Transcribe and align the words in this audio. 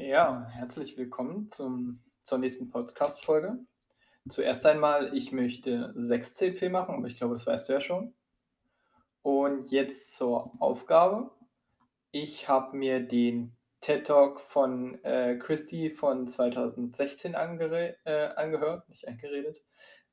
Ja, 0.00 0.46
herzlich 0.52 0.96
willkommen 0.96 1.50
zum, 1.50 2.00
zur 2.22 2.38
nächsten 2.38 2.70
Podcast-Folge. 2.70 3.58
Zuerst 4.28 4.64
einmal, 4.64 5.14
ich 5.16 5.32
möchte 5.32 5.92
6 5.96 6.36
CP 6.36 6.68
machen, 6.68 6.94
aber 6.94 7.08
ich 7.08 7.18
glaube, 7.18 7.34
das 7.34 7.48
weißt 7.48 7.68
du 7.68 7.72
ja 7.72 7.80
schon. 7.80 8.14
Und 9.22 9.72
jetzt 9.72 10.14
zur 10.14 10.52
Aufgabe. 10.60 11.32
Ich 12.12 12.48
habe 12.48 12.76
mir 12.76 13.00
den 13.00 13.56
TED 13.80 14.06
Talk 14.06 14.40
von 14.40 15.02
äh, 15.02 15.36
Christy 15.36 15.90
von 15.90 16.28
2016 16.28 17.34
angere 17.34 17.96
äh, 18.04 18.28
angehört, 18.36 18.88
nicht 18.88 19.08
angeredet. 19.08 19.64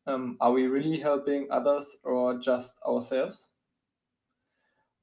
Ähm, 0.07 0.35
Are 0.39 0.55
we 0.55 0.61
really 0.61 0.97
helping 0.97 1.51
others 1.51 2.03
or 2.03 2.39
just 2.41 2.81
ourselves? 2.81 3.55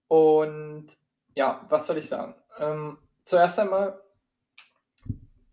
Und 0.08 0.88
ja, 1.36 1.64
was 1.68 1.86
soll 1.86 1.98
ich 1.98 2.08
sagen? 2.08 2.34
Ähm, 2.58 2.98
zuerst 3.24 3.60
einmal 3.60 4.01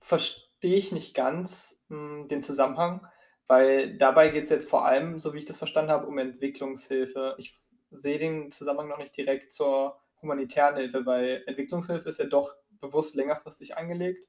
verstehe 0.09 0.76
ich 0.76 0.91
nicht 0.91 1.13
ganz 1.13 1.86
mh, 1.90 1.98
hm, 1.98 2.27
den 2.27 2.44
Zusammenhang, 2.44 3.08
weil 3.48 3.95
dabei 3.98 4.30
geht 4.30 4.45
es 4.45 4.50
jetzt 4.50 4.70
vor 4.70 4.86
allem, 4.86 5.20
so 5.20 5.34
wie 5.34 5.38
ich 5.38 5.45
das 5.45 5.59
verstanden 5.59 5.91
habe, 5.91 6.08
um 6.08 6.17
Entwicklungshilfe. 6.17 7.36
Ich 7.38 7.55
sehe 7.91 8.17
den 8.17 8.52
Zusammenhang 8.52 8.90
noch 8.90 8.98
nicht 8.98 9.16
direkt 9.16 9.53
zur 9.53 10.02
humanitären 10.22 10.76
Hilfe, 10.76 11.05
weil 11.05 11.44
Entwicklungshilfe 11.45 12.09
ist 12.09 12.20
ja 12.20 12.26
doch 12.26 12.53
bewusst 12.81 13.16
längerfristig 13.16 13.77
angelegt 13.77 14.27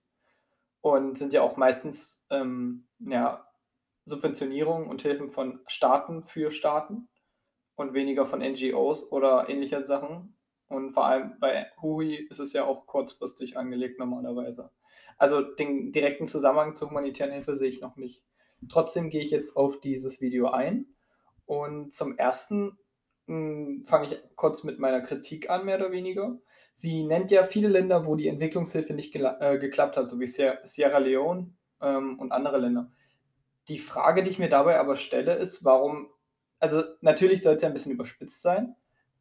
und 0.83 1.19
sind 1.19 1.33
ja 1.33 1.43
auch 1.43 1.57
meistens 1.57 2.27
ähm, 2.30 2.87
ja, 2.99 3.49
Subventionierung 4.05 4.87
und 4.87 5.02
Hilfen 5.02 5.30
von 5.30 5.60
Staaten 5.66 6.24
für 6.24 6.51
Staaten 6.51 7.09
und 7.74 7.95
weniger 7.95 8.27
von 8.27 8.41
NGOs 8.41 9.10
oder 9.10 9.49
ähnlichen 9.49 9.87
Sachen. 9.87 10.37
Und 10.69 10.93
vor 10.93 11.07
allem 11.07 11.38
bei 11.41 11.71
HUI 11.80 12.27
ist 12.29 12.38
es 12.38 12.52
ja 12.52 12.65
auch 12.65 12.87
kurzfristig 12.87 13.57
angelegt 13.57 13.99
normalerweise. 13.99 14.71
Also 15.20 15.42
den 15.42 15.92
direkten 15.92 16.27
Zusammenhang 16.27 16.73
zur 16.74 16.88
humanitären 16.88 17.30
Hilfe 17.30 17.54
sehe 17.54 17.68
ich 17.68 17.82
noch 17.82 17.96
nicht. 17.96 18.24
Trotzdem 18.71 19.10
gehe 19.10 19.21
ich 19.21 19.30
jetzt 19.30 19.54
auf 19.54 19.79
dieses 19.79 20.23
Video 20.23 20.49
ein. 20.49 20.87
Und 21.45 21.93
zum 21.93 22.16
ersten 22.16 22.79
hm, 23.26 23.85
fange 23.87 24.07
ich 24.07 24.23
kurz 24.35 24.65
mit 24.65 24.79
meiner 24.79 25.02
Kritik 25.02 25.51
an, 25.51 25.66
mehr 25.66 25.76
oder 25.76 25.93
weniger. 25.93 26.38
Sie 26.73 27.04
nennt 27.04 27.30
ja 27.30 27.45
viele 27.45 27.68
Länder, 27.68 28.07
wo 28.07 28.16
die 28.16 28.29
Entwicklungshilfe 28.29 28.95
nicht 28.95 29.15
äh, 29.15 29.59
geklappt 29.59 29.98
hat, 29.98 30.09
so 30.09 30.18
wie 30.21 30.26
Sierra 30.26 30.98
Leone 30.98 31.52
ähm, 31.82 32.18
und 32.18 32.32
andere 32.32 32.57
Länder. 32.57 32.91
Die 33.68 33.79
Frage, 33.79 34.24
die 34.24 34.30
ich 34.30 34.38
mir 34.38 34.48
dabei 34.48 34.80
aber 34.80 34.96
stelle, 34.96 35.35
ist, 35.35 35.66
warum, 35.66 36.09
also 36.60 36.82
natürlich 37.02 37.43
soll 37.43 37.57
es 37.57 37.60
ja 37.60 37.68
ein 37.68 37.74
bisschen 37.74 37.93
überspitzt 37.93 38.41
sein, 38.41 38.74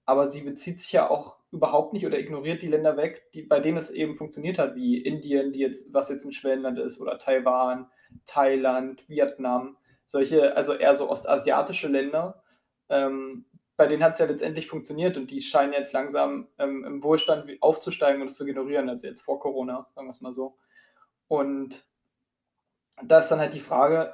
aber 0.06 0.28
sie 0.28 0.44
bezieht 0.44 0.80
sich 0.80 0.94
ja 0.94 1.10
auch 1.10 1.39
überhaupt 1.52 1.94
nicht 1.94 2.06
oder 2.06 2.20
ignoriert 2.20 2.62
die 2.62 2.68
Länder 2.68 2.96
weg, 2.98 3.32
die, 3.34 3.42
bei 3.42 3.60
denen 3.60 3.78
es 3.78 3.90
eben 3.90 4.14
funktioniert 4.14 4.60
hat, 4.60 4.76
wie 4.76 4.98
Indien, 4.98 5.52
die 5.52 5.60
jetzt, 5.60 5.94
was 5.94 6.10
jetzt 6.10 6.26
ein 6.26 6.34
Schwellenland 6.34 6.78
ist, 6.80 7.02
oder 7.02 7.18
Taiwan, 7.18 7.90
Thailand, 8.26 9.08
Vietnam, 9.10 9.78
solche, 10.06 10.56
also 10.56 10.74
eher 10.74 10.96
so 10.96 11.10
ostasiatische 11.10 11.88
Länder, 11.88 12.44
ähm, 12.90 13.46
bei 13.78 13.88
denen 13.88 14.04
hat 14.04 14.14
es 14.14 14.20
ja 14.20 14.26
letztendlich 14.26 14.68
funktioniert 14.68 15.16
und 15.18 15.32
die 15.32 15.42
scheinen 15.42 15.74
jetzt 15.74 15.94
langsam 15.94 16.50
ähm, 16.58 16.84
im 16.84 17.02
Wohlstand 17.02 17.50
aufzusteigen 17.62 18.22
und 18.22 18.28
es 18.28 18.36
zu 18.36 18.46
generieren, 18.46 18.90
also 18.90 19.08
jetzt 19.08 19.22
vor 19.22 19.40
Corona, 19.40 19.88
sagen 19.96 20.08
wir 20.08 20.12
es 20.12 20.22
mal 20.22 20.34
so. 20.34 20.58
Und 21.30 21.86
da 23.02 23.20
ist 23.20 23.30
dann 23.30 23.40
halt 23.40 23.54
die 23.54 23.62
Frage, 23.62 24.14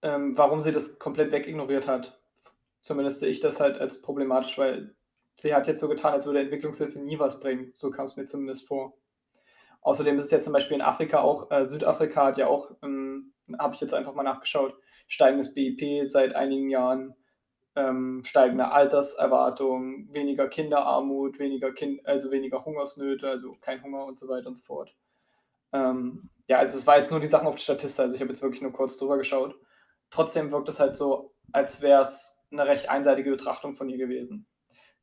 ähm, 0.00 0.38
warum 0.38 0.60
sie 0.60 0.72
das 0.72 0.98
komplett 0.98 1.30
wegignoriert 1.30 1.86
hat. 1.86 2.18
Zumindest 2.80 3.20
sehe 3.20 3.28
ich 3.28 3.40
das 3.40 3.60
halt 3.60 3.78
als 3.78 4.00
problematisch, 4.00 4.56
weil 4.56 4.94
sie 5.40 5.54
hat 5.54 5.68
jetzt 5.68 5.80
so 5.80 5.88
getan, 5.88 6.12
als 6.12 6.26
würde 6.26 6.40
Entwicklungshilfe 6.40 6.98
nie 6.98 7.18
was 7.18 7.40
bringen. 7.40 7.70
So 7.74 7.90
kam 7.90 8.04
es 8.04 8.16
mir 8.16 8.26
zumindest 8.26 8.66
vor. 8.66 8.94
Außerdem 9.82 10.18
ist 10.18 10.24
es 10.26 10.30
ja 10.30 10.40
zum 10.40 10.52
Beispiel 10.52 10.76
in 10.76 10.82
Afrika 10.82 11.20
auch, 11.20 11.50
äh, 11.50 11.64
Südafrika 11.64 12.26
hat 12.26 12.38
ja 12.38 12.46
auch, 12.46 12.70
ähm, 12.82 13.32
habe 13.58 13.74
ich 13.74 13.80
jetzt 13.80 13.94
einfach 13.94 14.14
mal 14.14 14.22
nachgeschaut, 14.22 14.74
steigendes 15.08 15.54
BIP 15.54 16.06
seit 16.06 16.34
einigen 16.34 16.68
Jahren, 16.68 17.14
ähm, 17.76 18.22
steigende 18.24 18.70
Alterserwartung, 18.72 20.12
weniger 20.12 20.48
Kinderarmut, 20.48 21.38
weniger 21.38 21.72
kind, 21.72 22.04
also 22.06 22.30
weniger 22.30 22.64
Hungersnöte, 22.64 23.28
also 23.28 23.56
kein 23.62 23.82
Hunger 23.82 24.04
und 24.04 24.18
so 24.18 24.28
weiter 24.28 24.48
und 24.48 24.58
so 24.58 24.64
fort. 24.64 24.94
Ähm, 25.72 26.28
ja, 26.48 26.58
also 26.58 26.76
es 26.76 26.86
war 26.86 26.98
jetzt 26.98 27.10
nur 27.10 27.20
die 27.20 27.26
Sachen 27.26 27.46
auf 27.46 27.54
der 27.54 27.62
Statistik, 27.62 28.02
also 28.02 28.14
ich 28.14 28.20
habe 28.20 28.30
jetzt 28.30 28.42
wirklich 28.42 28.60
nur 28.60 28.72
kurz 28.72 28.98
drüber 28.98 29.16
geschaut. 29.16 29.54
Trotzdem 30.10 30.50
wirkt 30.50 30.68
es 30.68 30.80
halt 30.80 30.96
so, 30.96 31.32
als 31.52 31.80
wäre 31.80 32.02
es 32.02 32.38
eine 32.50 32.66
recht 32.66 32.90
einseitige 32.90 33.30
Betrachtung 33.30 33.74
von 33.76 33.88
ihr 33.88 33.96
gewesen. 33.98 34.46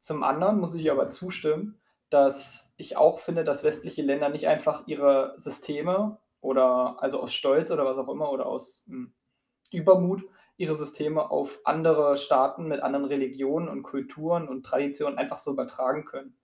Zum 0.08 0.24
anderen 0.24 0.62
muss 0.62 0.74
ich 0.74 0.90
aber 0.90 1.10
zustimmen, 1.10 1.82
dass 2.10 2.74
ich 2.78 2.96
auch 2.96 3.20
finde, 3.20 3.44
dass 3.44 3.66
westliche 3.66 4.02
Länder 4.02 4.30
nicht 4.30 4.48
einfach 4.48 4.88
ihre 4.88 5.34
Systeme 5.36 6.18
oder 6.40 6.96
also 7.04 7.20
aus 7.20 7.34
Stolz 7.34 7.72
oder 7.72 7.84
was 7.84 7.98
auch 7.98 8.08
immer 8.08 8.32
oder 8.32 8.46
aus 8.46 8.86
hm, 8.88 9.14
Übermut 9.70 10.24
ihre 10.56 10.76
Systeme 10.76 11.30
auf 11.30 11.60
andere 11.66 12.16
Staaten 12.16 12.70
mit 12.70 12.80
anderen 12.84 13.04
Religionen 13.04 13.68
und 13.68 13.84
Kulturen 13.84 14.48
und 14.48 14.66
Traditionen 14.66 15.18
einfach 15.18 15.40
so 15.40 15.52
übertragen 15.52 16.06
können. 16.06 16.38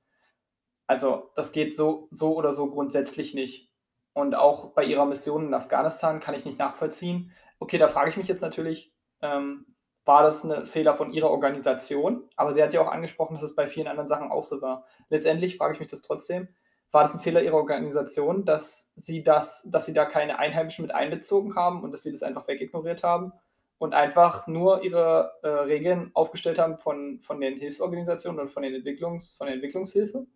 Also 0.86 1.32
das 1.38 1.54
geht 1.54 1.74
so, 1.74 2.10
so 2.12 2.36
oder 2.36 2.52
so 2.52 2.70
grundsätzlich 2.70 3.34
nicht. 3.34 3.72
Und 4.12 4.36
auch 4.36 4.74
bei 4.74 4.84
ihrer 4.84 5.06
Mission 5.06 5.48
in 5.48 5.54
Afghanistan 5.54 6.20
kann 6.20 6.36
ich 6.36 6.44
nicht 6.44 6.60
nachvollziehen. 6.60 7.32
Okay, 7.60 7.78
da 7.78 7.88
frage 7.88 8.10
ich 8.10 8.18
mich 8.18 8.28
jetzt 8.28 8.42
natürlich, 8.42 8.94
ähm, 9.22 9.73
war 10.06 10.24
das 10.24 10.44
ein 10.44 10.66
Fehler 10.66 10.96
von 10.96 11.14
ihrer 11.14 11.30
Organisation. 11.30 12.24
Aber 12.36 12.54
sie 12.54 12.62
hat 12.62 12.74
ja 12.74 12.82
auch 12.82 12.92
angesprochen, 12.92 13.36
dass 13.36 13.44
es 13.44 13.56
bei 13.56 13.68
vielen 13.68 13.88
anderen 13.88 14.08
Sachen 14.08 14.32
auch 14.32 14.44
so 14.44 14.62
war. 14.62 14.86
Letztendlich 15.10 15.58
frage 15.58 15.74
ich 15.74 15.80
mich 15.80 15.90
das 15.90 16.02
trotzdem, 16.02 16.50
war 16.92 17.04
das 17.04 17.16
ein 17.16 17.22
Fehler 17.22 17.42
ihrer 17.42 17.56
Organisation, 17.56 18.46
dass 18.46 18.92
sie 18.96 19.24
das, 19.24 19.68
dass 19.72 19.86
sie 19.86 19.94
da 19.94 20.06
keine 20.06 20.38
Einheimischen 20.38 20.86
mit 20.86 20.94
einbezogen 20.94 21.56
haben 21.56 21.84
und 21.84 21.92
dass 21.92 22.04
sie 22.04 22.12
das 22.12 22.22
einfach 22.22 22.48
wegignoriert 22.48 23.04
haben 23.04 23.34
und 23.80 23.96
einfach 23.96 24.46
nur 24.46 24.84
ihre 24.84 25.34
äh, 25.42 25.48
Regeln 25.48 26.12
aufgestellt 26.14 26.60
haben 26.60 26.78
von, 26.78 27.20
von 27.22 27.42
den 27.42 27.58
Hilfsorganisationen 27.58 28.40
und 28.42 28.52
von 28.52 28.62
den 28.62 28.76
Entwicklungs, 28.76 29.34
von 29.34 29.48
der 29.48 29.56
Entwicklungsshilfe? 29.56 30.28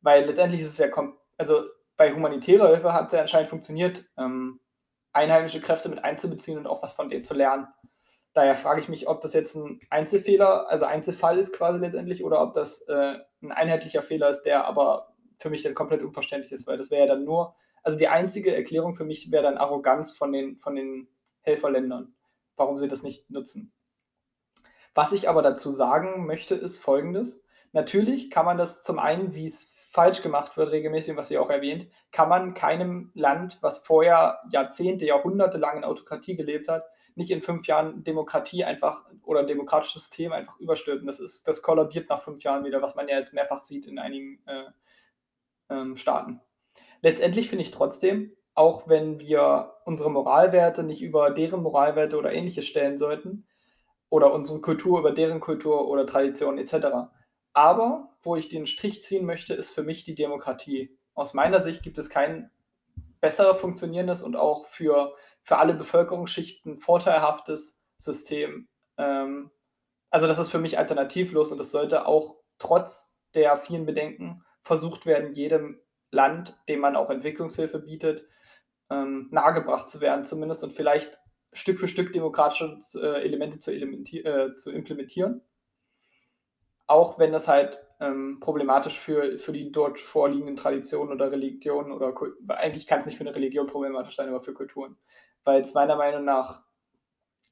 Weil 0.00 0.26
letztendlich 0.26 0.60
ist 0.60 0.68
es 0.68 0.78
ja, 0.78 0.86
also 1.38 1.64
bei 1.96 2.12
humanitärer 2.12 2.68
Hilfe 2.68 2.92
hat 2.92 3.08
es 3.08 3.12
ja 3.14 3.22
anscheinend 3.22 3.48
funktioniert, 3.48 4.04
ähm, 4.16 4.60
einheimische 5.12 5.60
Kräfte 5.60 5.88
mit 5.88 6.04
einzubeziehen 6.04 6.58
und 6.58 6.66
auch 6.66 6.82
was 6.82 6.92
von 6.92 7.08
denen 7.08 7.24
zu 7.24 7.34
lernen. 7.34 7.66
Daher 8.34 8.56
frage 8.56 8.80
ich 8.80 8.88
mich, 8.88 9.08
ob 9.08 9.20
das 9.20 9.32
jetzt 9.32 9.54
ein 9.54 9.78
Einzelfehler, 9.90 10.68
also 10.68 10.86
Einzelfall 10.86 11.38
ist 11.38 11.52
quasi 11.52 11.78
letztendlich, 11.78 12.24
oder 12.24 12.42
ob 12.42 12.52
das 12.52 12.82
äh, 12.88 13.18
ein 13.42 13.52
einheitlicher 13.52 14.02
Fehler 14.02 14.28
ist, 14.28 14.42
der 14.42 14.66
aber 14.66 15.14
für 15.38 15.50
mich 15.50 15.62
dann 15.62 15.74
komplett 15.74 16.02
unverständlich 16.02 16.50
ist, 16.52 16.66
weil 16.66 16.76
das 16.76 16.90
wäre 16.90 17.06
ja 17.06 17.14
dann 17.14 17.24
nur, 17.24 17.54
also 17.84 17.96
die 17.96 18.08
einzige 18.08 18.54
Erklärung 18.54 18.96
für 18.96 19.04
mich 19.04 19.30
wäre 19.30 19.44
dann 19.44 19.56
Arroganz 19.56 20.10
von 20.10 20.32
den, 20.32 20.58
von 20.58 20.74
den 20.74 21.08
Helferländern, 21.42 22.14
warum 22.56 22.76
sie 22.76 22.88
das 22.88 23.04
nicht 23.04 23.30
nutzen. 23.30 23.72
Was 24.94 25.12
ich 25.12 25.28
aber 25.28 25.42
dazu 25.42 25.70
sagen 25.72 26.26
möchte, 26.26 26.54
ist 26.54 26.78
folgendes. 26.78 27.44
Natürlich 27.72 28.30
kann 28.30 28.46
man 28.46 28.58
das 28.58 28.82
zum 28.82 28.98
einen, 28.98 29.34
wie 29.34 29.46
es 29.46 29.73
falsch 29.94 30.22
gemacht 30.22 30.56
wird, 30.56 30.72
regelmäßig, 30.72 31.16
was 31.16 31.28
sie 31.28 31.38
auch 31.38 31.50
erwähnt, 31.50 31.86
kann 32.10 32.28
man 32.28 32.52
keinem 32.52 33.12
Land, 33.14 33.58
was 33.60 33.78
vorher 33.78 34.40
Jahrzehnte, 34.50 35.06
Jahrhunderte 35.06 35.56
lang 35.56 35.76
in 35.76 35.84
Autokratie 35.84 36.34
gelebt 36.34 36.66
hat, 36.66 36.84
nicht 37.14 37.30
in 37.30 37.42
fünf 37.42 37.68
Jahren 37.68 38.02
Demokratie 38.02 38.64
einfach 38.64 39.04
oder 39.22 39.40
ein 39.40 39.46
demokratisches 39.46 40.02
System 40.06 40.32
einfach 40.32 40.58
überstülpen. 40.58 41.06
Das, 41.06 41.20
ist, 41.20 41.46
das 41.46 41.62
kollabiert 41.62 42.08
nach 42.08 42.20
fünf 42.20 42.42
Jahren 42.42 42.64
wieder, 42.64 42.82
was 42.82 42.96
man 42.96 43.06
ja 43.06 43.16
jetzt 43.16 43.34
mehrfach 43.34 43.62
sieht 43.62 43.86
in 43.86 44.00
einigen 44.00 44.42
äh, 44.46 44.64
ähm, 45.70 45.96
Staaten. 45.96 46.40
Letztendlich 47.00 47.48
finde 47.48 47.62
ich 47.62 47.70
trotzdem, 47.70 48.32
auch 48.54 48.88
wenn 48.88 49.20
wir 49.20 49.74
unsere 49.84 50.10
Moralwerte 50.10 50.82
nicht 50.82 51.02
über 51.02 51.30
deren 51.30 51.62
Moralwerte 51.62 52.18
oder 52.18 52.32
ähnliches 52.32 52.66
stellen 52.66 52.98
sollten, 52.98 53.46
oder 54.10 54.32
unsere 54.32 54.60
Kultur 54.60 54.98
über 54.98 55.12
deren 55.12 55.40
Kultur 55.40 55.88
oder 55.88 56.04
Tradition 56.04 56.58
etc. 56.58 56.74
Aber 57.54 58.10
wo 58.22 58.36
ich 58.36 58.48
den 58.48 58.66
Strich 58.66 59.02
ziehen 59.02 59.24
möchte, 59.24 59.54
ist 59.54 59.70
für 59.70 59.82
mich 59.82 60.04
die 60.04 60.14
Demokratie. 60.14 60.98
Aus 61.14 61.32
meiner 61.32 61.60
Sicht 61.60 61.82
gibt 61.82 61.98
es 61.98 62.10
kein 62.10 62.50
besser 63.20 63.54
funktionierendes 63.54 64.22
und 64.22 64.36
auch 64.36 64.66
für 64.66 65.14
für 65.44 65.58
alle 65.58 65.74
Bevölkerungsschichten 65.74 66.78
vorteilhaftes 66.78 67.84
System. 67.98 68.66
Ähm, 68.96 69.50
also 70.10 70.26
das 70.26 70.38
ist 70.38 70.50
für 70.50 70.58
mich 70.58 70.78
alternativlos 70.78 71.52
und 71.52 71.60
es 71.60 71.70
sollte 71.70 72.06
auch 72.06 72.36
trotz 72.58 73.22
der 73.34 73.56
vielen 73.58 73.86
Bedenken 73.86 74.44
versucht 74.62 75.06
werden, 75.06 75.32
jedem 75.32 75.80
Land, 76.10 76.56
dem 76.68 76.80
man 76.80 76.96
auch 76.96 77.10
Entwicklungshilfe 77.10 77.78
bietet, 77.78 78.26
ähm, 78.90 79.28
nahegebracht 79.30 79.88
zu 79.88 80.00
werden 80.00 80.24
zumindest 80.24 80.64
und 80.64 80.72
vielleicht 80.72 81.18
Stück 81.52 81.78
für 81.78 81.88
Stück 81.88 82.12
demokratische 82.12 82.78
äh, 82.94 83.22
Elemente 83.22 83.58
zu, 83.58 83.72
äh, 83.72 84.54
zu, 84.54 84.72
implementieren. 84.72 85.42
Auch 86.86 87.18
wenn 87.18 87.32
das 87.32 87.48
halt 87.48 87.80
ähm, 88.00 88.38
problematisch 88.40 88.98
für, 88.98 89.38
für 89.38 89.52
die 89.52 89.72
dort 89.72 90.00
vorliegenden 90.00 90.56
Traditionen 90.56 91.12
oder 91.12 91.30
Religionen 91.30 91.92
oder 91.92 92.14
eigentlich 92.48 92.86
kann 92.86 93.00
es 93.00 93.06
nicht 93.06 93.16
für 93.16 93.24
eine 93.24 93.34
Religion 93.34 93.66
problematisch 93.66 94.16
sein, 94.16 94.28
aber 94.28 94.42
für 94.42 94.54
Kulturen. 94.54 94.96
Weil 95.44 95.62
es 95.62 95.74
meiner 95.74 95.96
Meinung 95.96 96.24
nach, 96.24 96.62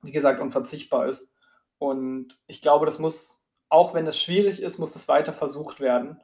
wie 0.03 0.13
gesagt, 0.13 0.41
unverzichtbar 0.41 1.09
ist. 1.09 1.33
Und 1.79 2.39
ich 2.47 2.61
glaube, 2.61 2.87
das 2.87 2.99
muss, 2.99 3.49
auch 3.69 3.95
wenn 3.95 4.07
es 4.07 4.21
schwierig 4.21 4.61
ist, 4.63 4.79
muss 4.79 4.97
es 4.97 5.09
weiter 5.09 5.33
versucht 5.33 5.81
werden, 5.81 6.21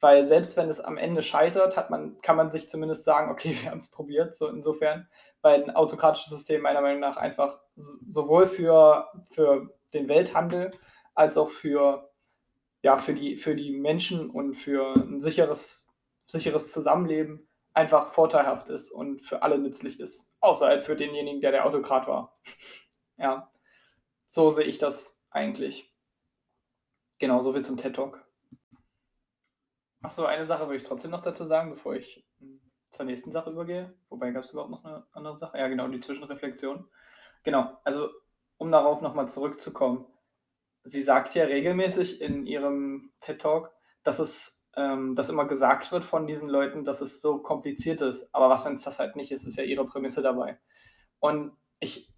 weil 0.00 0.24
selbst 0.24 0.56
wenn 0.56 0.68
es 0.68 0.80
am 0.80 0.96
Ende 0.96 1.22
scheitert, 1.22 1.76
hat 1.76 1.90
man, 1.90 2.20
kann 2.20 2.36
man 2.36 2.50
sich 2.50 2.68
zumindest 2.68 3.04
sagen, 3.04 3.30
okay, 3.30 3.56
wir 3.62 3.70
haben 3.70 3.80
es 3.80 3.90
probiert, 3.90 4.34
so 4.34 4.48
insofern, 4.48 5.08
weil 5.42 5.62
ein 5.62 5.74
autokratisches 5.74 6.30
System 6.30 6.62
meiner 6.62 6.80
Meinung 6.80 7.00
nach 7.00 7.16
einfach 7.16 7.60
sowohl 7.76 8.48
für, 8.48 9.08
für 9.30 9.74
den 9.94 10.08
Welthandel 10.08 10.70
als 11.14 11.36
auch 11.36 11.50
für, 11.50 12.07
ja, 12.88 12.96
für, 12.96 13.12
die, 13.12 13.36
für 13.36 13.54
die 13.54 13.70
Menschen 13.70 14.30
und 14.30 14.54
für 14.54 14.94
ein 14.94 15.20
sicheres, 15.20 15.94
sicheres 16.24 16.72
Zusammenleben 16.72 17.46
einfach 17.74 18.14
vorteilhaft 18.14 18.70
ist 18.70 18.90
und 18.90 19.20
für 19.20 19.42
alle 19.42 19.58
nützlich 19.58 20.00
ist. 20.00 20.34
Außer 20.40 20.68
halt 20.68 20.84
für 20.84 20.96
denjenigen, 20.96 21.42
der 21.42 21.50
der 21.50 21.66
Autokrat 21.66 22.06
war. 22.08 22.40
ja, 23.18 23.52
so 24.26 24.50
sehe 24.50 24.64
ich 24.64 24.78
das 24.78 25.22
eigentlich. 25.28 25.94
Genau, 27.18 27.40
so 27.42 27.52
viel 27.52 27.62
zum 27.62 27.76
TED 27.76 27.94
Talk. 27.94 28.24
Achso, 30.00 30.24
eine 30.24 30.44
Sache 30.44 30.62
würde 30.62 30.76
ich 30.76 30.84
trotzdem 30.84 31.10
noch 31.10 31.20
dazu 31.20 31.44
sagen, 31.44 31.68
bevor 31.68 31.94
ich 31.94 32.26
hm, 32.38 32.58
zur 32.88 33.04
nächsten 33.04 33.32
Sache 33.32 33.50
übergehe. 33.50 33.94
Wobei 34.08 34.30
gab 34.30 34.44
es 34.44 34.52
überhaupt 34.52 34.70
noch 34.70 34.84
eine 34.86 35.06
andere 35.12 35.36
Sache? 35.36 35.58
Ja, 35.58 35.68
genau, 35.68 35.88
die 35.88 36.00
Zwischenreflexion. 36.00 36.88
Genau, 37.42 37.78
also 37.84 38.08
um 38.56 38.72
darauf 38.72 39.02
nochmal 39.02 39.28
zurückzukommen. 39.28 40.06
Sie 40.88 41.02
sagt 41.02 41.34
ja 41.34 41.44
regelmäßig 41.44 42.20
in 42.20 42.46
ihrem 42.46 43.12
TED 43.20 43.40
Talk, 43.40 43.70
dass 44.02 44.18
es 44.18 44.58
ähm, 44.78 45.16
dass 45.16 45.28
immer 45.28 45.46
gesagt 45.46 45.90
wird 45.90 46.04
von 46.04 46.26
diesen 46.26 46.48
Leuten, 46.48 46.84
dass 46.84 47.00
es 47.00 47.20
so 47.20 47.38
kompliziert 47.38 48.00
ist. 48.00 48.32
Aber 48.32 48.48
was, 48.48 48.64
wenn 48.64 48.74
es 48.74 48.84
das 48.84 49.00
halt 49.00 49.16
nicht 49.16 49.32
ist, 49.32 49.44
ist 49.44 49.58
ja 49.58 49.64
ihre 49.64 49.84
Prämisse 49.84 50.22
dabei. 50.22 50.58
Und 51.18 51.52
ich 51.80 52.12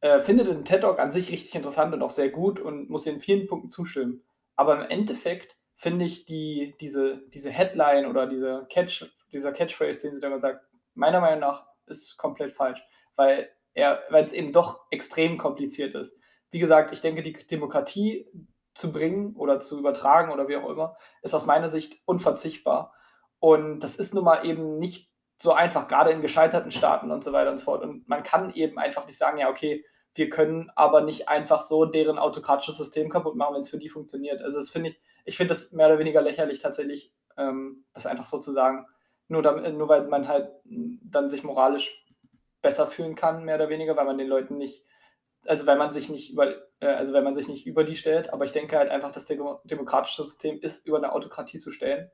äh, 0.00 0.20
finde 0.20 0.44
den 0.44 0.64
TED 0.64 0.82
Talk 0.82 1.00
an 1.00 1.10
sich 1.10 1.32
richtig 1.32 1.54
interessant 1.56 1.92
und 1.92 2.02
auch 2.02 2.10
sehr 2.10 2.30
gut 2.30 2.60
und 2.60 2.88
muss 2.88 3.06
in 3.06 3.20
vielen 3.20 3.48
Punkten 3.48 3.68
zustimmen. 3.68 4.22
Aber 4.54 4.76
im 4.76 4.88
Endeffekt 4.88 5.56
finde 5.74 6.04
ich 6.04 6.24
die, 6.24 6.76
diese, 6.80 7.22
diese 7.34 7.50
Headline 7.50 8.06
oder 8.06 8.28
diese 8.28 8.66
Catch, 8.70 9.06
dieser 9.32 9.52
Catchphrase, 9.52 10.00
den 10.00 10.14
sie 10.14 10.20
da 10.20 10.30
mal 10.30 10.40
sagt, 10.40 10.64
meiner 10.94 11.20
Meinung 11.20 11.40
nach 11.40 11.66
ist 11.86 12.16
komplett 12.16 12.52
falsch, 12.52 12.80
weil 13.16 13.50
es 13.74 14.32
eben 14.32 14.52
doch 14.52 14.86
extrem 14.90 15.36
kompliziert 15.36 15.96
ist. 15.96 16.16
Wie 16.54 16.60
gesagt, 16.60 16.92
ich 16.92 17.00
denke, 17.00 17.20
die 17.20 17.32
Demokratie 17.32 18.28
zu 18.74 18.92
bringen 18.92 19.34
oder 19.34 19.58
zu 19.58 19.76
übertragen 19.76 20.30
oder 20.30 20.46
wie 20.46 20.54
auch 20.54 20.70
immer, 20.70 20.96
ist 21.20 21.34
aus 21.34 21.46
meiner 21.46 21.66
Sicht 21.66 22.00
unverzichtbar. 22.04 22.94
Und 23.40 23.80
das 23.80 23.96
ist 23.96 24.14
nun 24.14 24.22
mal 24.22 24.46
eben 24.46 24.78
nicht 24.78 25.10
so 25.36 25.52
einfach, 25.52 25.88
gerade 25.88 26.12
in 26.12 26.22
gescheiterten 26.22 26.70
Staaten 26.70 27.10
und 27.10 27.24
so 27.24 27.32
weiter 27.32 27.50
und 27.50 27.58
so 27.58 27.64
fort. 27.64 27.82
Und 27.82 28.08
man 28.08 28.22
kann 28.22 28.54
eben 28.54 28.78
einfach 28.78 29.04
nicht 29.08 29.18
sagen, 29.18 29.38
ja, 29.38 29.50
okay, 29.50 29.84
wir 30.14 30.30
können 30.30 30.70
aber 30.76 31.00
nicht 31.00 31.28
einfach 31.28 31.60
so 31.60 31.86
deren 31.86 32.20
autokratisches 32.20 32.76
System 32.76 33.10
kaputt 33.10 33.34
machen, 33.34 33.56
wenn 33.56 33.62
es 33.62 33.70
für 33.70 33.78
die 33.78 33.88
funktioniert. 33.88 34.40
Also 34.40 34.60
das 34.60 34.70
finde 34.70 34.90
ich, 34.90 35.00
ich 35.24 35.36
finde 35.36 35.48
das 35.48 35.72
mehr 35.72 35.88
oder 35.88 35.98
weniger 35.98 36.22
lächerlich 36.22 36.60
tatsächlich, 36.60 37.12
ähm, 37.36 37.84
das 37.94 38.06
einfach 38.06 38.26
so 38.26 38.38
zu 38.38 38.52
sagen. 38.52 38.86
Nur, 39.26 39.42
damit, 39.42 39.74
nur 39.74 39.88
weil 39.88 40.06
man 40.06 40.28
halt 40.28 40.52
dann 40.64 41.30
sich 41.30 41.42
moralisch 41.42 42.06
besser 42.62 42.86
fühlen 42.86 43.16
kann, 43.16 43.44
mehr 43.44 43.56
oder 43.56 43.70
weniger, 43.70 43.96
weil 43.96 44.04
man 44.04 44.18
den 44.18 44.28
Leuten 44.28 44.56
nicht 44.56 44.84
also 45.46 45.66
wenn 45.66 45.78
man 45.78 45.92
sich 45.92 46.08
nicht 46.08 46.32
über, 46.32 46.54
äh, 46.80 46.86
also 46.86 47.12
wenn 47.12 47.24
man 47.24 47.34
sich 47.34 47.48
nicht 47.48 47.66
über 47.66 47.84
die 47.84 47.96
stellt, 47.96 48.32
aber 48.32 48.44
ich 48.44 48.52
denke 48.52 48.76
halt 48.76 48.90
einfach, 48.90 49.10
das 49.10 49.26
demokratische 49.26 50.22
System 50.22 50.58
ist 50.60 50.86
über 50.86 50.98
eine 50.98 51.12
Autokratie 51.12 51.58
zu 51.58 51.70
stellen, 51.70 52.10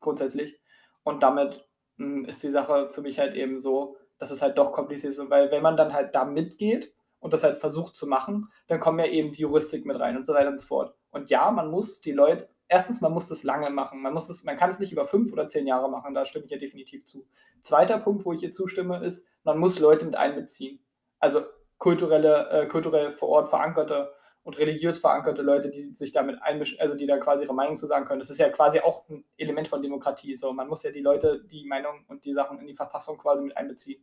grundsätzlich. 0.00 0.60
Und 1.02 1.22
damit 1.22 1.68
mh, 1.96 2.06
hm, 2.06 2.24
ist 2.26 2.42
die 2.42 2.50
Sache 2.50 2.90
für 2.90 3.02
mich 3.02 3.18
halt 3.18 3.34
eben 3.34 3.58
so, 3.58 3.96
dass 4.18 4.30
es 4.30 4.42
halt 4.42 4.58
doch 4.58 4.72
kompliziert 4.72 5.12
ist, 5.12 5.30
weil 5.30 5.50
wenn 5.50 5.62
man 5.62 5.76
dann 5.76 5.92
halt 5.92 6.14
da 6.14 6.24
mitgeht 6.24 6.92
und 7.20 7.32
das 7.32 7.44
halt 7.44 7.58
versucht 7.58 7.94
zu 7.94 8.06
machen, 8.06 8.50
dann 8.66 8.80
kommen 8.80 8.98
ja 8.98 9.06
eben 9.06 9.32
die 9.32 9.42
Juristik 9.42 9.86
mit 9.86 9.98
rein 9.98 10.16
und 10.16 10.26
so 10.26 10.34
weiter 10.34 10.48
und 10.48 10.60
so 10.60 10.66
fort. 10.66 10.94
Und 11.10 11.30
ja, 11.30 11.50
man 11.50 11.70
muss 11.70 12.00
die 12.00 12.12
Leute, 12.12 12.48
erstens, 12.68 13.00
man 13.00 13.12
muss 13.12 13.28
das 13.28 13.42
lange 13.44 13.70
machen, 13.70 14.02
man 14.02 14.14
muss 14.14 14.28
es, 14.28 14.44
man 14.44 14.56
kann 14.56 14.70
es 14.70 14.78
nicht 14.78 14.92
über 14.92 15.06
fünf 15.06 15.32
oder 15.32 15.48
zehn 15.48 15.66
Jahre 15.66 15.90
machen, 15.90 16.14
da 16.14 16.24
stimme 16.24 16.44
ich 16.44 16.50
ja 16.50 16.58
definitiv 16.58 17.04
zu. 17.04 17.26
Zweiter 17.62 17.98
Punkt, 17.98 18.24
wo 18.24 18.32
ich 18.32 18.40
hier 18.40 18.52
zustimme, 18.52 19.04
ist, 19.04 19.26
man 19.44 19.58
muss 19.58 19.78
Leute 19.78 20.04
mit 20.04 20.16
einbeziehen. 20.16 20.80
Also 21.18 21.42
kulturelle, 21.78 22.50
äh, 22.50 22.66
kulturell 22.66 23.12
vor 23.12 23.28
Ort 23.28 23.48
verankerte 23.48 24.12
und 24.42 24.58
religiös 24.58 24.98
verankerte 24.98 25.42
Leute, 25.42 25.70
die 25.70 25.92
sich 25.92 26.12
damit 26.12 26.42
einmischen, 26.42 26.80
also 26.80 26.96
die 26.96 27.06
da 27.06 27.18
quasi 27.18 27.44
ihre 27.44 27.54
Meinung 27.54 27.76
zu 27.76 27.86
sagen 27.86 28.06
können. 28.06 28.20
Das 28.20 28.30
ist 28.30 28.38
ja 28.38 28.48
quasi 28.50 28.80
auch 28.80 29.08
ein 29.08 29.24
Element 29.36 29.68
von 29.68 29.82
Demokratie. 29.82 30.36
So, 30.36 30.52
man 30.52 30.68
muss 30.68 30.82
ja 30.82 30.90
die 30.90 31.02
Leute, 31.02 31.44
die 31.44 31.66
Meinung 31.66 32.04
und 32.08 32.24
die 32.24 32.32
Sachen 32.32 32.58
in 32.58 32.66
die 32.66 32.74
Verfassung 32.74 33.18
quasi 33.18 33.42
mit 33.42 33.56
einbeziehen. 33.56 34.02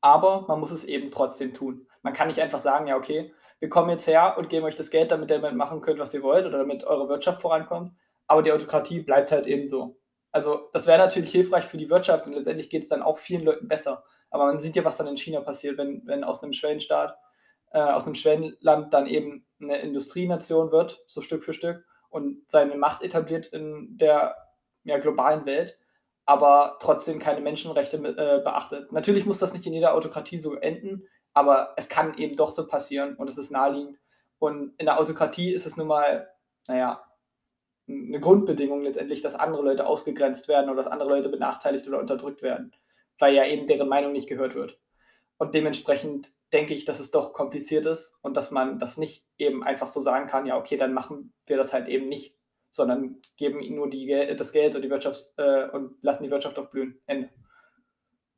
Aber 0.00 0.44
man 0.48 0.60
muss 0.60 0.72
es 0.72 0.84
eben 0.84 1.10
trotzdem 1.10 1.54
tun. 1.54 1.86
Man 2.02 2.12
kann 2.12 2.28
nicht 2.28 2.40
einfach 2.40 2.58
sagen, 2.58 2.88
ja, 2.88 2.96
okay, 2.96 3.32
wir 3.60 3.68
kommen 3.68 3.90
jetzt 3.90 4.06
her 4.08 4.34
und 4.36 4.48
geben 4.48 4.66
euch 4.66 4.74
das 4.74 4.90
Geld, 4.90 5.12
damit 5.12 5.30
ihr 5.30 5.38
damit 5.38 5.56
machen 5.56 5.80
könnt, 5.80 6.00
was 6.00 6.12
ihr 6.12 6.22
wollt 6.22 6.44
oder 6.44 6.58
damit 6.58 6.82
eure 6.82 7.08
Wirtschaft 7.08 7.40
vorankommt. 7.40 7.92
Aber 8.26 8.42
die 8.42 8.50
Autokratie 8.50 9.00
bleibt 9.00 9.30
halt 9.30 9.46
eben 9.46 9.68
so. 9.68 9.96
Also 10.32 10.68
das 10.72 10.86
wäre 10.86 10.98
natürlich 10.98 11.30
hilfreich 11.30 11.64
für 11.64 11.76
die 11.76 11.88
Wirtschaft 11.88 12.26
und 12.26 12.32
letztendlich 12.32 12.70
geht 12.70 12.82
es 12.82 12.88
dann 12.88 13.02
auch 13.02 13.18
vielen 13.18 13.44
Leuten 13.44 13.68
besser. 13.68 14.02
Aber 14.32 14.46
man 14.46 14.58
sieht 14.58 14.74
ja, 14.74 14.84
was 14.84 14.96
dann 14.96 15.06
in 15.06 15.18
China 15.18 15.42
passiert, 15.42 15.76
wenn, 15.76 16.06
wenn 16.06 16.24
aus 16.24 16.42
einem 16.42 16.54
Schwellenstaat, 16.54 17.16
äh, 17.70 17.78
aus 17.78 18.06
einem 18.06 18.14
Schwellenland 18.14 18.92
dann 18.92 19.06
eben 19.06 19.46
eine 19.60 19.78
Industrienation 19.80 20.72
wird, 20.72 21.04
so 21.06 21.20
Stück 21.20 21.44
für 21.44 21.52
Stück, 21.52 21.84
und 22.08 22.50
seine 22.50 22.74
Macht 22.76 23.02
etabliert 23.02 23.46
in 23.46 23.98
der 23.98 24.36
ja, 24.84 24.98
globalen 24.98 25.44
Welt, 25.44 25.76
aber 26.24 26.78
trotzdem 26.80 27.18
keine 27.18 27.42
Menschenrechte 27.42 27.98
äh, 27.98 28.42
beachtet. 28.42 28.90
Natürlich 28.90 29.26
muss 29.26 29.38
das 29.38 29.52
nicht 29.52 29.66
in 29.66 29.74
jeder 29.74 29.94
Autokratie 29.94 30.38
so 30.38 30.54
enden, 30.54 31.06
aber 31.34 31.74
es 31.76 31.90
kann 31.90 32.16
eben 32.16 32.36
doch 32.36 32.52
so 32.52 32.66
passieren 32.66 33.16
und 33.16 33.28
es 33.28 33.36
ist 33.36 33.52
naheliegend. 33.52 33.98
Und 34.38 34.74
in 34.78 34.86
der 34.86 34.98
Autokratie 34.98 35.52
ist 35.52 35.66
es 35.66 35.76
nun 35.76 35.88
mal, 35.88 36.28
naja, 36.68 37.04
eine 37.86 38.20
Grundbedingung 38.20 38.82
letztendlich, 38.82 39.20
dass 39.20 39.34
andere 39.34 39.62
Leute 39.62 39.86
ausgegrenzt 39.86 40.48
werden 40.48 40.70
oder 40.70 40.82
dass 40.82 40.90
andere 40.90 41.10
Leute 41.10 41.28
benachteiligt 41.28 41.86
oder 41.86 41.98
unterdrückt 41.98 42.40
werden 42.40 42.72
weil 43.18 43.34
ja 43.34 43.46
eben 43.46 43.66
deren 43.66 43.88
Meinung 43.88 44.12
nicht 44.12 44.28
gehört 44.28 44.54
wird. 44.54 44.78
Und 45.38 45.54
dementsprechend 45.54 46.32
denke 46.52 46.74
ich, 46.74 46.84
dass 46.84 47.00
es 47.00 47.10
doch 47.10 47.32
kompliziert 47.32 47.86
ist 47.86 48.18
und 48.22 48.34
dass 48.34 48.50
man 48.50 48.78
das 48.78 48.98
nicht 48.98 49.26
eben 49.38 49.64
einfach 49.64 49.86
so 49.86 50.00
sagen 50.00 50.28
kann, 50.28 50.46
ja, 50.46 50.56
okay, 50.58 50.76
dann 50.76 50.92
machen 50.92 51.32
wir 51.46 51.56
das 51.56 51.72
halt 51.72 51.88
eben 51.88 52.08
nicht, 52.08 52.36
sondern 52.70 53.20
geben 53.36 53.60
ihnen 53.60 53.76
nur 53.76 53.90
die, 53.90 54.06
das 54.36 54.52
Geld 54.52 54.74
und 54.74 54.82
die 54.82 54.88
äh, 54.88 55.70
und 55.70 55.96
lassen 56.02 56.24
die 56.24 56.30
Wirtschaft 56.30 56.58
aufblühen. 56.58 57.00
Ende. 57.06 57.30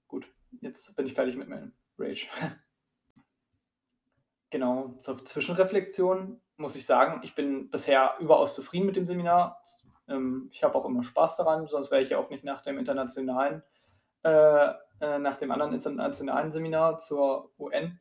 Gut, 0.08 0.26
jetzt 0.60 0.94
bin 0.96 1.06
ich 1.06 1.14
fertig 1.14 1.36
mit 1.36 1.48
meinem 1.48 1.72
Rage. 1.98 2.26
genau, 4.50 4.94
zur 4.98 5.18
Zwischenreflexion 5.18 6.40
muss 6.56 6.76
ich 6.76 6.86
sagen, 6.86 7.20
ich 7.24 7.34
bin 7.34 7.70
bisher 7.70 8.14
überaus 8.20 8.54
zufrieden 8.54 8.86
mit 8.86 8.96
dem 8.96 9.06
Seminar. 9.06 9.62
Ähm, 10.08 10.48
ich 10.52 10.62
habe 10.62 10.74
auch 10.76 10.84
immer 10.84 11.02
Spaß 11.02 11.36
daran, 11.36 11.66
sonst 11.66 11.90
wäre 11.90 12.02
ich 12.02 12.10
ja 12.10 12.18
auch 12.18 12.30
nicht 12.30 12.44
nach 12.44 12.62
dem 12.62 12.78
internationalen 12.78 13.62
äh, 14.24 14.72
äh, 15.00 15.18
nach 15.18 15.36
dem 15.36 15.50
anderen 15.50 15.72
internationalen 15.72 16.50
Seminar 16.50 16.98
zur 16.98 17.52
UN 17.58 18.00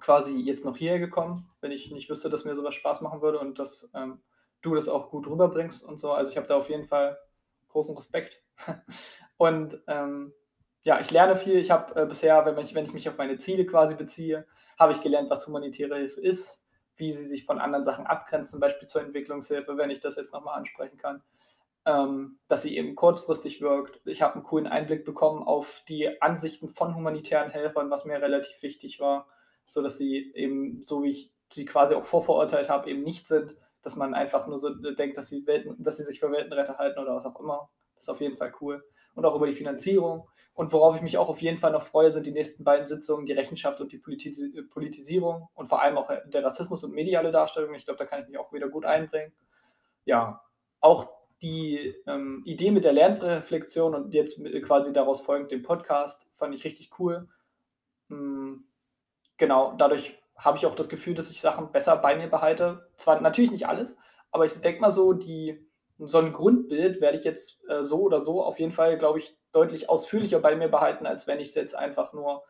quasi 0.00 0.36
jetzt 0.38 0.64
noch 0.64 0.76
hierher 0.76 0.98
gekommen, 0.98 1.50
wenn 1.60 1.72
ich 1.72 1.90
nicht 1.90 2.08
wüsste, 2.08 2.30
dass 2.30 2.44
mir 2.44 2.56
sowas 2.56 2.74
Spaß 2.74 3.00
machen 3.00 3.22
würde 3.22 3.38
und 3.38 3.58
dass 3.58 3.90
ähm, 3.94 4.22
du 4.62 4.74
das 4.74 4.88
auch 4.88 5.10
gut 5.10 5.26
rüberbringst 5.26 5.84
und 5.84 5.98
so. 5.98 6.12
Also 6.12 6.30
ich 6.30 6.36
habe 6.36 6.46
da 6.46 6.56
auf 6.56 6.68
jeden 6.68 6.86
Fall 6.86 7.18
großen 7.68 7.96
Respekt. 7.96 8.42
und 9.36 9.80
ähm, 9.86 10.32
ja, 10.82 11.00
ich 11.00 11.10
lerne 11.10 11.36
viel. 11.36 11.56
Ich 11.56 11.70
habe 11.70 12.00
äh, 12.00 12.06
bisher, 12.06 12.44
wenn 12.44 12.58
ich, 12.64 12.74
wenn 12.74 12.86
ich 12.86 12.94
mich 12.94 13.08
auf 13.08 13.16
meine 13.16 13.38
Ziele 13.38 13.66
quasi 13.66 13.94
beziehe, 13.94 14.46
habe 14.78 14.92
ich 14.92 15.02
gelernt, 15.02 15.30
was 15.30 15.46
humanitäre 15.46 15.96
Hilfe 15.96 16.20
ist, 16.20 16.66
wie 16.96 17.12
sie 17.12 17.26
sich 17.26 17.44
von 17.44 17.58
anderen 17.58 17.84
Sachen 17.84 18.06
abgrenzt, 18.06 18.50
zum 18.50 18.60
Beispiel 18.60 18.88
zur 18.88 19.02
Entwicklungshilfe, 19.02 19.76
wenn 19.76 19.90
ich 19.90 20.00
das 20.00 20.16
jetzt 20.16 20.32
nochmal 20.32 20.58
ansprechen 20.58 20.96
kann 20.96 21.22
ähm, 21.86 22.38
dass 22.48 22.62
sie 22.62 22.76
eben 22.76 22.94
kurzfristig 22.94 23.60
wirkt. 23.60 24.00
Ich 24.04 24.22
habe 24.22 24.34
einen 24.34 24.44
coolen 24.44 24.66
Einblick 24.66 25.04
bekommen 25.04 25.42
auf 25.42 25.82
die 25.88 26.20
Ansichten 26.20 26.68
von 26.68 26.94
humanitären 26.94 27.50
Helfern, 27.50 27.90
was 27.90 28.04
mir 28.04 28.20
relativ 28.20 28.62
wichtig 28.62 29.00
war, 29.00 29.28
so 29.66 29.82
dass 29.82 29.96
sie 29.96 30.32
eben, 30.34 30.82
so 30.82 31.02
wie 31.02 31.10
ich 31.10 31.32
sie 31.50 31.64
quasi 31.64 31.94
auch 31.94 32.04
vorverurteilt 32.04 32.68
habe, 32.68 32.90
eben 32.90 33.02
nicht 33.02 33.26
sind, 33.26 33.56
dass 33.82 33.96
man 33.96 34.14
einfach 34.14 34.46
nur 34.46 34.58
so 34.58 34.74
denkt, 34.74 35.16
dass 35.16 35.28
sie, 35.28 35.46
Welten, 35.46 35.82
dass 35.82 35.96
sie 35.96 36.04
sich 36.04 36.20
für 36.20 36.30
Weltenretter 36.30 36.78
halten 36.78 36.98
oder 36.98 37.14
was 37.14 37.26
auch 37.26 37.40
immer. 37.40 37.70
Das 37.94 38.04
ist 38.04 38.08
auf 38.10 38.20
jeden 38.20 38.36
Fall 38.36 38.52
cool. 38.60 38.84
Und 39.14 39.24
auch 39.24 39.34
über 39.34 39.46
die 39.46 39.54
Finanzierung. 39.54 40.28
Und 40.52 40.72
worauf 40.72 40.96
ich 40.96 41.02
mich 41.02 41.16
auch 41.16 41.28
auf 41.28 41.40
jeden 41.40 41.58
Fall 41.58 41.72
noch 41.72 41.84
freue, 41.84 42.12
sind 42.12 42.26
die 42.26 42.32
nächsten 42.32 42.64
beiden 42.64 42.86
Sitzungen, 42.86 43.24
die 43.24 43.32
Rechenschaft 43.32 43.80
und 43.80 43.92
die 43.92 43.98
Politis 43.98 44.42
Politisierung 44.70 45.48
und 45.54 45.68
vor 45.68 45.80
allem 45.80 45.96
auch 45.96 46.10
der 46.26 46.44
Rassismus 46.44 46.84
und 46.84 46.92
mediale 46.92 47.32
Darstellung. 47.32 47.74
Ich 47.74 47.86
glaube, 47.86 47.98
da 47.98 48.04
kann 48.04 48.20
ich 48.20 48.28
mich 48.28 48.38
auch 48.38 48.52
wieder 48.52 48.68
gut 48.68 48.84
einbringen. 48.84 49.32
Ja, 50.04 50.42
auch 50.80 51.19
die 51.42 51.94
ähm, 52.06 52.42
Idee 52.44 52.70
mit 52.70 52.84
der 52.84 52.92
Lernreflexion 52.92 53.94
und 53.94 54.14
jetzt 54.14 54.42
quasi 54.62 54.92
daraus 54.92 55.22
folgend 55.22 55.50
den 55.50 55.62
Podcast 55.62 56.30
fand 56.34 56.54
ich 56.54 56.64
richtig 56.64 56.90
cool. 56.98 57.28
Mhm, 58.08 58.64
genau, 59.36 59.74
dadurch 59.76 60.18
habe 60.36 60.58
ich 60.58 60.66
auch 60.66 60.74
das 60.74 60.88
Gefühl, 60.88 61.14
dass 61.14 61.30
ich 61.30 61.40
Sachen 61.40 61.72
besser 61.72 61.96
bei 61.96 62.16
mir 62.16 62.28
behalte. 62.28 62.88
Zwar 62.96 63.20
natürlich 63.20 63.50
nicht 63.50 63.68
alles, 63.68 63.96
aber 64.30 64.46
ich 64.46 64.54
denke 64.60 64.80
mal 64.80 64.90
so, 64.90 65.12
die, 65.12 65.66
so 65.98 66.18
ein 66.18 66.32
Grundbild 66.32 67.00
werde 67.00 67.18
ich 67.18 67.24
jetzt 67.24 67.62
äh, 67.68 67.84
so 67.84 68.00
oder 68.02 68.20
so 68.20 68.42
auf 68.42 68.58
jeden 68.58 68.72
Fall, 68.72 68.98
glaube 68.98 69.18
ich, 69.18 69.36
deutlich 69.52 69.88
ausführlicher 69.88 70.40
bei 70.40 70.56
mir 70.56 70.68
behalten, 70.68 71.06
als 71.06 71.26
wenn 71.26 71.40
ich 71.40 71.48
es 71.48 71.54
jetzt 71.54 71.74
einfach 71.74 72.12
nur 72.12 72.44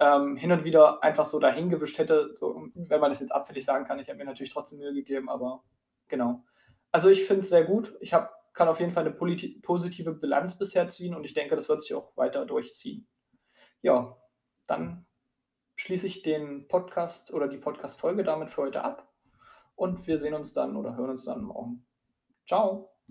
ähm, 0.00 0.36
hin 0.36 0.52
und 0.52 0.64
wieder 0.64 1.02
einfach 1.02 1.26
so 1.26 1.38
dahingewischt 1.38 1.98
hätte. 1.98 2.30
So, 2.34 2.68
wenn 2.74 3.00
man 3.00 3.10
das 3.10 3.20
jetzt 3.20 3.34
abfällig 3.34 3.64
sagen 3.64 3.84
kann, 3.84 3.98
ich 3.98 4.08
habe 4.08 4.18
mir 4.18 4.24
natürlich 4.24 4.52
trotzdem 4.52 4.78
Mühe 4.78 4.92
gegeben, 4.92 5.28
aber 5.28 5.62
genau. 6.08 6.42
Also 6.94 7.08
ich 7.08 7.24
finde 7.24 7.40
es 7.40 7.48
sehr 7.48 7.64
gut. 7.64 7.96
Ich 7.98 8.14
hab, 8.14 8.54
kann 8.54 8.68
auf 8.68 8.78
jeden 8.78 8.92
Fall 8.92 9.04
eine 9.04 9.12
positive 9.62 10.12
Bilanz 10.12 10.56
bisher 10.56 10.86
ziehen 10.86 11.12
und 11.16 11.24
ich 11.24 11.34
denke, 11.34 11.56
das 11.56 11.68
wird 11.68 11.82
sich 11.82 11.92
auch 11.92 12.16
weiter 12.16 12.46
durchziehen. 12.46 13.08
Ja, 13.82 14.16
dann 14.68 15.04
schließe 15.74 16.06
ich 16.06 16.22
den 16.22 16.68
Podcast 16.68 17.32
oder 17.32 17.48
die 17.48 17.58
Podcast-Folge 17.58 18.22
damit 18.22 18.50
für 18.50 18.62
heute 18.62 18.84
ab 18.84 19.12
und 19.74 20.06
wir 20.06 20.18
sehen 20.18 20.34
uns 20.34 20.52
dann 20.52 20.76
oder 20.76 20.94
hören 20.96 21.10
uns 21.10 21.24
dann 21.24 21.42
morgen. 21.42 21.84
Ciao. 22.46 22.93